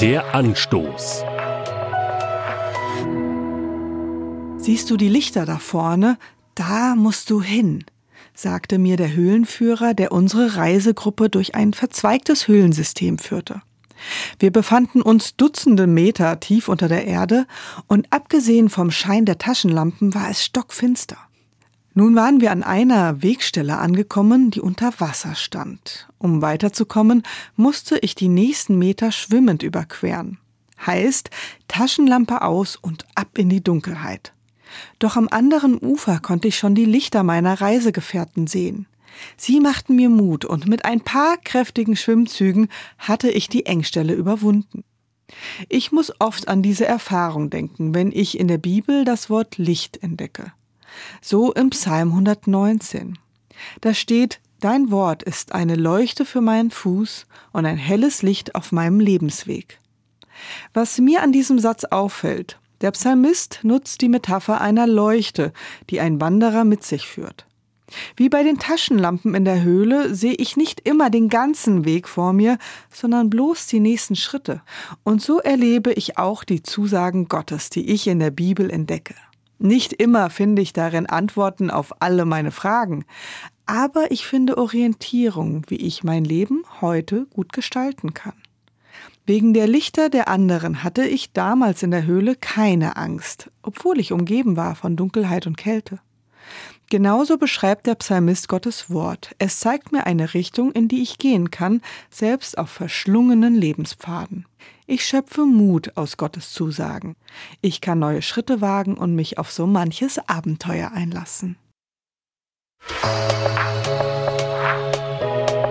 [0.00, 1.24] Der Anstoß.
[4.56, 6.16] Siehst du die Lichter da vorne?
[6.54, 7.84] Da musst du hin,
[8.32, 13.60] sagte mir der Höhlenführer, der unsere Reisegruppe durch ein verzweigtes Höhlensystem führte.
[14.38, 17.46] Wir befanden uns Dutzende Meter tief unter der Erde
[17.86, 21.18] und abgesehen vom Schein der Taschenlampen war es stockfinster.
[21.92, 26.08] Nun waren wir an einer Wegstelle angekommen, die unter Wasser stand.
[26.18, 27.24] Um weiterzukommen,
[27.56, 30.38] musste ich die nächsten Meter schwimmend überqueren.
[30.86, 31.30] Heißt,
[31.66, 34.32] Taschenlampe aus und ab in die Dunkelheit.
[35.00, 38.86] Doch am anderen Ufer konnte ich schon die Lichter meiner Reisegefährten sehen.
[39.36, 44.84] Sie machten mir Mut und mit ein paar kräftigen Schwimmzügen hatte ich die Engstelle überwunden.
[45.68, 50.02] Ich muss oft an diese Erfahrung denken, wenn ich in der Bibel das Wort Licht
[50.02, 50.52] entdecke.
[51.20, 53.18] So im Psalm 119.
[53.80, 58.72] Da steht, Dein Wort ist eine Leuchte für meinen Fuß und ein helles Licht auf
[58.72, 59.78] meinem Lebensweg.
[60.74, 65.54] Was mir an diesem Satz auffällt, der Psalmist nutzt die Metapher einer Leuchte,
[65.88, 67.46] die ein Wanderer mit sich führt.
[68.16, 72.32] Wie bei den Taschenlampen in der Höhle sehe ich nicht immer den ganzen Weg vor
[72.32, 72.58] mir,
[72.92, 74.62] sondern bloß die nächsten Schritte.
[75.02, 79.14] Und so erlebe ich auch die Zusagen Gottes, die ich in der Bibel entdecke.
[79.62, 83.04] Nicht immer finde ich darin Antworten auf alle meine Fragen,
[83.66, 88.32] aber ich finde Orientierung, wie ich mein Leben heute gut gestalten kann.
[89.26, 94.12] Wegen der Lichter der anderen hatte ich damals in der Höhle keine Angst, obwohl ich
[94.12, 96.00] umgeben war von Dunkelheit und Kälte.
[96.88, 99.36] Genauso beschreibt der Psalmist Gottes Wort.
[99.38, 104.46] Es zeigt mir eine Richtung, in die ich gehen kann, selbst auf verschlungenen Lebenspfaden.
[104.90, 107.14] Ich schöpfe Mut aus Gottes Zusagen.
[107.60, 111.54] Ich kann neue Schritte wagen und mich auf so manches Abenteuer einlassen.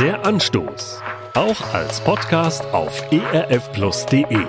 [0.00, 1.02] Der Anstoß.
[1.34, 4.46] Auch als Podcast auf erfplus.de.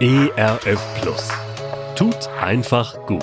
[0.00, 1.28] ERF Plus.
[1.94, 3.22] Tut einfach gut.